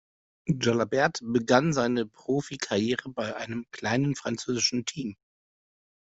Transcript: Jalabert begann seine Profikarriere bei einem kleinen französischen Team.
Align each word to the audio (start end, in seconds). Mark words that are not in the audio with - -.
Jalabert 0.47 1.19
begann 1.21 1.73
seine 1.73 2.07
Profikarriere 2.07 3.09
bei 3.09 3.35
einem 3.35 3.67
kleinen 3.69 4.15
französischen 4.15 4.83
Team. 4.83 5.15